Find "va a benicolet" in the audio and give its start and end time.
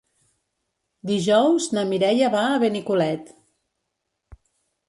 2.39-3.33